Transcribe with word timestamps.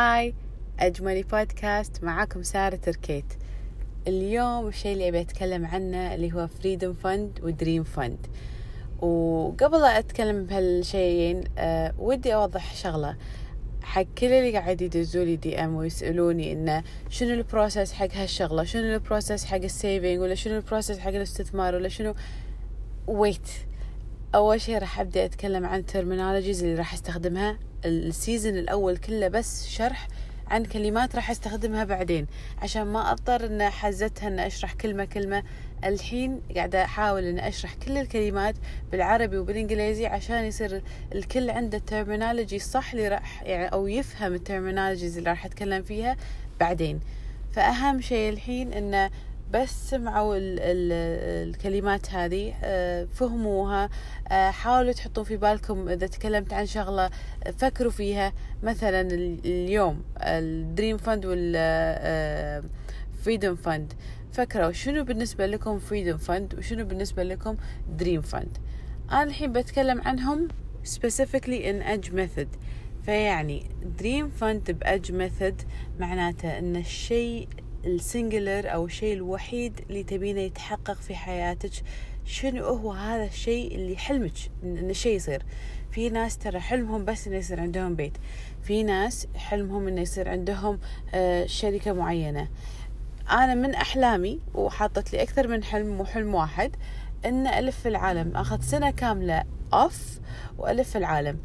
هاي 0.00 0.34
أجملي 0.78 1.22
بودكاست 1.22 2.04
معاكم 2.04 2.42
سارة 2.42 2.76
تركيت. 2.76 3.24
اليوم 4.08 4.68
الشيء 4.68 4.92
اللي 4.92 5.08
أبي 5.08 5.20
أتكلم 5.20 5.66
عنه 5.66 6.14
اللي 6.14 6.32
هو 6.32 6.46
freedom 6.46 6.92
fund 6.92 7.40
و 7.42 7.49
dream 7.49 7.84
fund 7.84 8.26
وقبل 9.00 9.84
أتكلم 9.84 10.44
بهالشيئين 10.44 11.44
أه 11.58 11.94
ودي 11.98 12.34
أوضح 12.34 12.74
شغلة 12.74 13.16
حق 13.82 14.02
كل 14.18 14.26
اللي 14.26 14.58
قاعد 14.58 14.82
يدزوا 14.82 15.24
لي 15.24 15.36
DM 15.36 15.74
ويسألوني 15.74 16.52
إنه 16.52 16.82
شنو 17.10 17.30
ال 17.30 17.38
process 17.38 17.92
حق 17.92 18.14
هالشغلة؟ 18.14 18.64
شنو 18.64 18.94
ال 18.94 19.00
process 19.00 19.44
حق 19.44 19.56
ال 19.56 19.65
saving 19.65 20.20
ولا 20.20 20.34
شنو 20.34 20.56
ال 20.56 20.61
process 20.61 20.98
حق 20.98 21.08
الاستثمار؟ 21.08 21.74
ولا 21.74 21.88
شنو؟ 21.88 22.14
wait 23.06 23.48
أول 24.34 24.60
شيء 24.60 24.78
راح 24.78 25.00
أبدأ 25.00 25.24
أتكلم 25.24 25.66
عن 25.66 25.78
ال 25.78 25.84
terminologies 25.84 26.62
اللي 26.62 26.74
راح 26.74 26.92
أستخدمها 26.94 27.58
ال 27.84 27.94
season 27.94 28.56
الأول 28.58 28.96
كله 28.96 29.28
بس 29.28 29.68
شرح 29.68 30.08
عن 30.48 30.64
كلمات 30.64 31.16
راح 31.16 31.30
أستخدمها 31.30 31.84
بعدين. 31.84 32.26
عشان 32.62 32.82
ما 32.82 33.12
أضطر 33.12 33.46
ان 33.46 33.62
حزتها 33.70 34.28
ان 34.28 34.38
أشرح 34.38 34.72
كلمة 34.72 35.04
كلمة 35.04 35.42
الحين 35.84 36.40
قاعدة 36.56 36.84
أحاول 36.84 37.24
ان 37.24 37.38
أشرح 37.38 37.74
كل 37.74 37.98
الكلمات 37.98 38.54
بالعربي 38.92 39.38
وبالإنجليزي 39.38 40.06
عشان 40.06 40.44
يصير 40.44 40.82
الكل 41.14 41.50
عنده 41.50 41.78
ال 41.78 41.84
terminology 41.84 42.56
الصح 42.56 42.92
اللي 42.92 43.08
راح 43.08 43.42
يعني 43.42 43.66
أو 43.66 43.86
يفهم 43.86 44.34
ال 44.34 44.40
terminologies 44.40 45.18
اللي 45.18 45.30
راح 45.30 45.44
أتكلم 45.46 45.82
فيها 45.82 46.16
بعدين. 46.60 47.00
فأهم 47.52 48.00
شيء 48.00 48.32
الحين 48.32 48.72
إنه 48.72 49.10
بس 49.52 49.90
سمعوا 49.90 50.36
ال 50.36 50.60
ال 50.60 50.92
الكلمات 51.48 52.10
هذه 52.10 52.54
آه، 52.64 53.04
فهموها 53.04 53.90
آه، 54.28 54.50
حاولوا 54.50 54.92
تحطوا 54.92 55.24
في 55.24 55.36
بالكم 55.36 55.88
إذا 55.88 56.06
تكلمت 56.06 56.52
عن 56.52 56.66
شغلة 56.66 57.10
فكروا 57.58 57.90
فيها. 57.90 58.32
مثلا 58.62 59.00
اليوم 59.44 60.02
ال 60.22 60.34
dream 60.34 60.96
fund 60.96 61.26
وال 61.26 61.59
freedom 61.59 62.76
fund 63.56 63.92
فكروا 64.32 64.72
شنو 64.72 65.04
بالنسبة 65.04 65.46
لكم 65.46 65.78
freedom 65.78 66.16
fund 66.16 66.54
وشنو 66.54 66.84
بالنسبة 66.84 67.22
لكم 67.22 67.56
dream 67.88 68.22
fund 68.22 68.58
أنا 69.10 69.22
الحين 69.22 69.52
بتكلم 69.52 70.02
عنهم 70.02 70.48
specifically 70.84 71.64
in 71.64 71.82
edge 71.82 72.10
method. 72.12 72.48
فيعني 73.02 73.66
dream 73.98 74.30
fund 74.30 74.70
ب 74.70 74.78
edge 74.78 75.12
method 75.12 75.62
معناته 76.00 76.58
إن 76.58 76.76
الشيء 76.76 77.48
ال 77.84 77.94
singular 77.94 78.72
أو 78.72 78.84
الشيء 78.84 79.14
الوحيد 79.14 79.80
اللي 79.90 80.02
تبينه 80.02 80.40
يتحقق 80.40 80.94
في 81.00 81.14
حياتك. 81.14 81.70
شنو 82.24 82.64
هو 82.64 82.92
هذا 82.92 83.24
الشيء 83.24 83.74
اللي 83.74 83.96
حلمك 83.96 84.32
إن 84.64 84.90
الشيء 84.90 85.16
يصير. 85.16 85.42
في 85.90 86.10
ناس 86.10 86.38
ترى 86.38 86.60
حلمهم 86.60 87.04
بس 87.04 87.26
إنه 87.26 87.36
يصير 87.36 87.60
عندهم 87.60 87.94
بيت. 87.94 88.16
في 88.62 88.82
ناس 88.82 89.26
حلمهم 89.36 89.88
إنه 89.88 90.00
يصير 90.00 90.28
عندهم 90.28 90.78
آه، 91.14 91.46
شركة 91.46 91.92
معينة. 91.92 92.48
أنا 93.30 93.54
من 93.54 93.74
أحلامي 93.74 94.40
وحاطت 94.54 95.12
لي 95.12 95.22
أكثر 95.22 95.48
من 95.48 95.64
حلم 95.64 95.96
مو 95.96 96.04
حلم 96.04 96.34
واحد 96.34 96.76
إن 97.24 97.46
ألف 97.46 97.86
العالم. 97.86 98.36
أخذ 98.36 98.60
سنة 98.60 98.90
كاملة 98.90 99.44
أوف 99.72 100.20
وألف 100.58 100.96
العالم. 100.96 101.38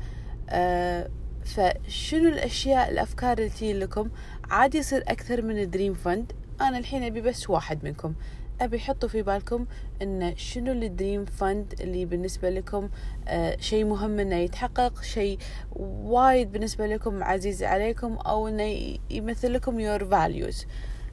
أه 0.50 1.09
فشنو 1.45 2.30
الأشياء 2.30 2.91
الأفكار 2.91 3.38
اللي 3.38 3.50
تجي 3.50 3.73
لكم؟ 3.73 4.09
عادي 4.50 4.78
يصير 4.78 5.04
أكثر 5.08 5.42
من 5.42 5.70
دريم 5.70 5.94
فند. 5.94 6.32
أنا 6.62 6.78
الحين 6.78 7.04
أبي 7.04 7.22
بس 7.22 7.50
واحد 7.50 7.84
منكم. 7.84 8.14
أبي 8.62 8.80
حطوا 8.80 9.10
في 9.10 9.22
بالكم 9.22 9.66
إن 10.02 10.34
شنو 10.38 10.72
ال 10.72 10.81
dream 10.81 11.26
fund 11.26 11.73
اللي 11.82 12.06
بالنسبة 12.06 12.50
لكم 12.50 12.90
آه 13.28 13.58
شيء 13.60 13.86
مهم 13.86 14.20
إنه 14.20 14.36
يتحقق 14.36 15.02
شيء 15.02 15.38
وايد 15.76 16.52
بالنسبة 16.52 16.88
لكم 16.88 17.24
عزيز 17.24 17.64
عليكم 17.64 18.14
أو 18.14 18.48
إنه 18.48 18.98
يمثل 19.10 19.54
لكم 19.54 19.80
your 19.80 20.06
values 20.06 20.66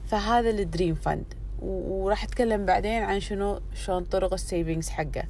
فهذا 0.05 0.49
ال 0.49 0.57
dream 0.57 0.95
fund. 0.95 1.33
وراح 1.61 2.23
أتكلم 2.23 2.65
بعدين 2.65 3.03
عن 3.03 3.19
شنو 3.19 3.59
شلون 3.73 4.03
طرق 4.03 4.33
ال 4.33 4.40
savings 4.40 4.89
حقه. 4.89 5.23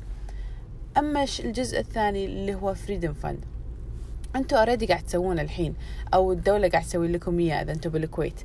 أما 0.97 1.25
الجزء 1.39 1.79
الثاني 1.79 2.25
اللي 2.25 2.55
هو 2.55 2.73
freedom 2.73 3.13
fund 3.13 3.45
أنتوا 4.35 4.57
already 4.57 4.85
قاعد 4.85 5.03
تسوونه 5.03 5.41
الحين 5.41 5.75
أو 6.13 6.31
الدولة 6.31 6.69
قاعد 6.69 6.83
تسوي 6.83 7.07
لكم 7.07 7.39
إياه 7.39 7.61
إذا 7.61 7.71
أنتوا 7.71 7.91
بالكويت. 7.91 8.39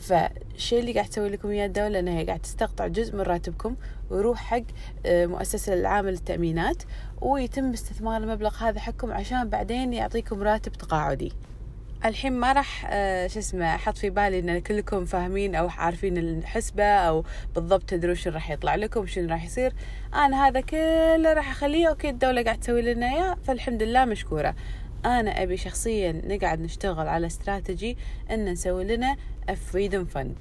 فالشيء 0.00 0.80
اللي 0.80 0.92
قاعد 0.92 1.08
تسوي 1.08 1.28
لكم 1.28 1.48
إياه 1.48 1.66
الدولة 1.66 1.98
إنها 1.98 2.22
قاعد 2.22 2.38
تستقطع 2.40 2.86
جزء 2.86 3.16
من 3.16 3.20
راتبكم 3.20 3.76
ويروح 4.10 4.38
حق 4.38 4.62
آه، 5.06 5.26
مؤسسة 5.26 5.74
العامة 5.74 6.10
للتأمينات 6.10 6.82
ويتم 7.20 7.72
استثمار 7.72 8.22
المبلغ 8.22 8.54
هذا 8.56 8.80
حقكم 8.80 9.12
عشان 9.12 9.48
بعدين 9.48 9.92
يعطيكم 9.92 10.42
راتب 10.42 10.72
تقاعدي. 10.72 11.32
الحين 12.04 12.32
ما 12.32 12.52
راح 12.52 12.86
آه، 12.90 13.26
شو 13.26 13.38
اسمه 13.38 13.74
أحط 13.74 13.98
في 13.98 14.10
بالي 14.10 14.38
إن 14.38 14.58
كلكم 14.58 15.04
فاهمين 15.04 15.54
أو 15.54 15.68
عارفين 15.68 16.18
الحسبة 16.18 16.84
أو 16.84 17.24
بالضبط 17.54 17.82
تدرون 17.82 18.14
شو 18.14 18.30
راح 18.30 18.50
يطلع 18.50 18.74
لكم 18.74 19.06
شنو 19.06 19.28
راح 19.28 19.44
يصير. 19.44 19.72
أنا 20.14 20.48
هذا 20.48 20.60
كله 20.60 21.32
راح 21.32 21.50
أخليه 21.50 21.88
أوكي 21.88 22.10
الدولة 22.10 22.42
قاعد 22.42 22.60
تسوي 22.60 22.82
لنا 22.82 23.14
إياه 23.14 23.36
فالحمد 23.44 23.82
لله 23.82 24.04
مشكورة. 24.04 24.54
أنا 25.04 25.42
أبي 25.42 25.56
شخصيا 25.56 26.22
نقعد 26.24 26.60
نشتغل 26.60 27.08
على 27.08 27.26
استراتيجي 27.26 27.96
أن 28.30 28.44
نسوي 28.44 28.84
لنا 28.84 29.16
freedom 29.48 30.16
fund. 30.16 30.34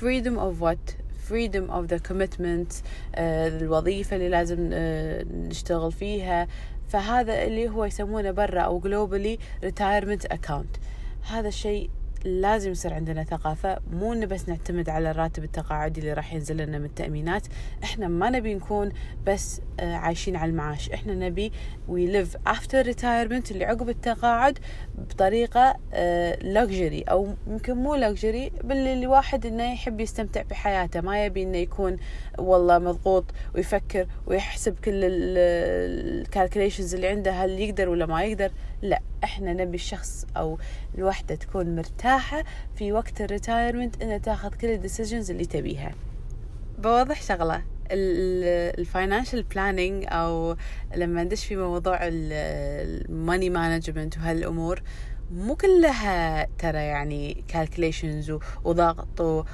Freedom 0.00 0.38
of 0.38 0.60
what? 0.60 0.96
Freedom 1.28 1.70
of 1.70 1.88
the 1.88 1.98
commitment 2.08 2.70
uh, 2.72 3.18
الوظيفة 3.18 4.16
اللي 4.16 4.28
لازم 4.28 4.70
uh, 4.70 5.26
نشتغل 5.48 5.92
فيها. 5.92 6.48
فهذا 6.88 7.44
اللي 7.44 7.68
هو 7.68 7.84
يسمونه 7.84 8.30
برا 8.30 8.60
أو 8.60 8.80
globally 8.80 9.38
retirement 9.64 10.36
account. 10.36 10.80
هذا 11.30 11.48
الشيء 11.48 11.90
لازم 12.24 12.70
يصير 12.70 12.94
عندنا 12.94 13.24
ثقافة 13.24 13.78
مو 13.92 14.12
إنه 14.12 14.26
بس 14.26 14.48
نعتمد 14.48 14.88
على 14.88 15.10
الراتب 15.10 15.44
التقاعدي 15.44 16.00
اللي 16.00 16.12
راح 16.12 16.34
ينزل 16.34 16.56
لنا 16.56 16.78
من 16.78 16.84
التأمينات. 16.84 17.46
إحنا 17.84 18.08
ما 18.08 18.30
نبي 18.30 18.54
نكون 18.54 18.92
بس 19.26 19.60
آه، 19.80 19.94
عايشين 19.94 20.36
على 20.36 20.50
المعاش. 20.50 20.90
إحنا 20.90 21.14
نبي 21.14 21.52
we 21.88 22.12
live 22.12 22.52
after 22.52 22.86
retirement 22.86 23.50
اللي 23.50 23.64
عقب 23.64 23.88
التقاعد 23.88 24.58
بطريقة 24.98 25.72
luxury. 25.72 27.08
آه، 27.08 27.10
أو 27.10 27.34
يمكن 27.46 27.74
مو 27.74 27.96
luxury 27.96 28.64
بل 28.64 28.76
الواحد 28.76 29.46
إنه 29.46 29.72
يحب 29.72 30.00
يستمتع 30.00 30.42
بحياته. 30.42 31.00
ما 31.00 31.24
يبي 31.24 31.42
إنه 31.42 31.58
يكون 31.58 31.96
والله 32.38 32.78
مضغوط 32.78 33.24
ويفكر 33.54 34.06
ويحسب 34.26 34.78
كل 34.84 35.00
ال 35.04 35.19
calculations 35.19 36.94
اللي 36.94 37.08
عنده 37.08 37.30
هل 37.30 37.60
يقدر 37.60 37.88
ولا 37.88 38.06
ما 38.06 38.22
يقدر. 38.22 38.50
لا 38.82 39.00
إحنا 39.24 39.52
نبي 39.52 39.74
الشخص 39.74 40.26
أو 40.36 40.58
الوحدة 40.98 41.34
تكون 41.34 41.76
مرتاحه 42.18 42.44
في 42.76 42.92
وقت 42.92 43.20
ال 43.20 43.28
retirement 43.28 44.02
إنها 44.02 44.18
تاخذ 44.18 44.48
كل 44.48 44.66
ال 44.66 44.72
decisions 44.72 45.30
اللي 45.30 45.44
تبيها. 45.44 45.94
بوضح 46.78 47.22
شغلة. 47.22 47.62
ال 47.90 48.05
financial 48.05 49.42
planning 49.42 50.04
أو 50.08 50.56
لما 50.96 51.24
ندش 51.24 51.44
في 51.46 51.56
موضوع 51.56 51.98
ال 52.02 52.27
money 52.27 53.50
management 53.50 54.16
وهالأمور 54.16 54.82
مو 55.32 55.56
كلها 55.56 56.44
ترى 56.58 56.78
يعني 56.78 57.44
calculations 57.48 58.32
وضغط 58.64 59.20
و... 59.20 59.44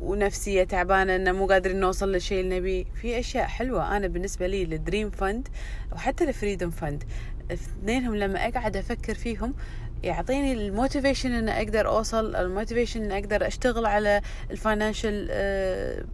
ونفسية 0.00 0.64
تعبانة 0.64 1.16
إنه 1.16 1.32
مو 1.32 1.46
قادرين 1.46 1.80
نوصل 1.80 2.12
للشيء 2.12 2.40
اللي 2.40 2.58
نبيه. 2.58 2.84
في 2.94 3.18
أشياء 3.18 3.46
حلوة. 3.46 3.96
أنا 3.96 4.06
بالنسبة 4.06 4.46
لي 4.46 4.62
ال 4.62 4.70
dream 4.70 5.10
fund 5.10 5.48
وحتى 5.92 6.24
ال 6.24 6.30
freedom 6.30 6.70
fund 6.70 7.04
اثنينهم 7.52 8.16
لما 8.16 8.48
أقعد 8.48 8.76
أفكر 8.76 9.14
فيهم 9.14 9.54
يعطيني 10.02 10.52
ال 10.52 10.59
motivation 10.59 11.32
ان 11.32 11.48
أقدر 11.48 11.88
أوصل 11.88 12.36
ال 12.36 12.42
motivation 12.42 13.02
ان 13.02 13.12
أقدر 13.12 13.46
أشتغل 13.46 13.86
على 13.86 14.20
ال 14.50 14.58
financial 14.58 15.28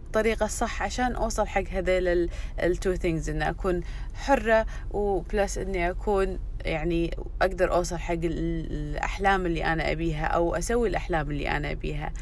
بطريقه 0.09 0.45
الصح 0.45 0.83
عشان 0.83 1.15
أوصل 1.15 1.47
حق 1.47 1.63
هذيل 1.71 2.29
ال 2.63 2.71
two 2.71 2.95
things 2.95 3.29
ان 3.29 3.41
أكون 3.41 3.81
حرة 4.15 4.65
و 4.91 5.04
plus 5.04 5.57
إني 5.57 5.89
أكون 5.89 6.39
يعني 6.65 7.17
أقدر 7.41 7.73
أوصل 7.73 7.97
حق 7.97 8.13
الأحلام 8.23 9.45
اللي 9.45 9.65
أنا 9.65 9.91
أبيها 9.91 10.25
أو 10.25 10.55
أسوي 10.55 10.89
الأحلام 10.89 11.31
اللي 11.31 11.49
أنا 11.49 11.71
أبيها. 11.71 12.13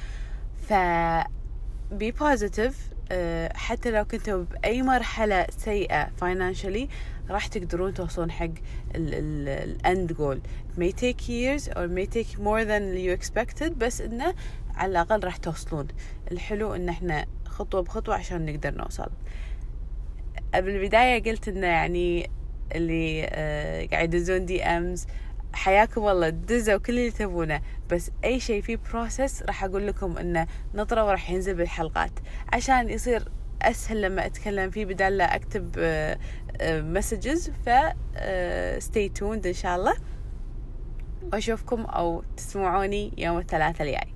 ف 0.67 0.73
be 1.93 2.11
positive 2.11 2.77
آه، 2.77 2.91
حتى 3.53 3.91
لو 3.91 4.05
كنتوا 4.05 4.43
بأي 4.43 4.81
مرحلة 4.81 5.47
سيئة 5.57 6.05
financially 6.05 6.87
راح 7.29 7.47
تقدرون 7.47 7.93
توصلون 7.93 8.31
حق 8.31 8.49
ال 8.95 9.25
end 9.25 10.13
goal 10.13 10.41
may 10.77 10.91
take 10.91 11.21
years 11.27 11.67
or 11.67 11.87
may 11.87 12.05
take 12.15 12.37
more 12.39 12.65
than 12.65 12.95
you 12.97 13.21
expected 13.21 13.71
بس 13.77 14.01
إنه 14.01 14.33
على 14.75 14.91
الأقل 14.91 15.23
راح 15.23 15.37
توصلون. 15.37 15.87
الحلو 16.31 16.75
إن 16.75 16.89
إحنا 16.89 17.25
خطوة 17.45 17.81
بخطوة 17.81 18.15
عشان 18.15 18.45
نقدر 18.45 18.75
نوصل. 18.75 19.09
بالبداية 20.53 21.23
قلت 21.23 21.47
إنه 21.47 21.67
يعني 21.67 22.29
اللي 22.75 23.23
آه 23.29 23.85
قاعد 23.85 24.13
يدزون 24.13 24.45
DMs 24.45 25.07
حياكم 25.53 26.07
الله 26.07 26.29
دزوا 26.29 26.77
كل 26.77 26.99
اللي 26.99 27.11
تبونه. 27.11 27.61
بس 27.89 28.11
أي 28.23 28.39
شيء 28.39 28.61
فيه 28.61 28.79
process 28.91 29.43
راح 29.43 29.63
أقول 29.63 29.87
لكم 29.87 30.17
إنه 30.17 30.47
نطرة 30.73 31.05
وراح 31.05 31.31
ينزل 31.31 31.55
بالحلقات. 31.55 32.11
عشان 32.53 32.89
يصير 32.89 33.31
أسهل 33.61 34.01
لما 34.01 34.25
أتكلم 34.25 34.69
فيه 34.69 34.85
بدال 34.85 35.17
لا 35.17 35.35
أكتب 35.35 35.71
messages 36.63 37.51
ف 37.65 37.69
stay 38.79 39.09
tuned 39.19 39.45
إن 39.45 39.53
شاء 39.53 39.75
الله. 39.75 39.93
وأشوفكم 41.33 41.81
أو 41.81 42.23
تسمعوني 42.37 43.13
يوم 43.17 43.37
الثلاثاء 43.37 43.87
الجاي. 43.87 44.10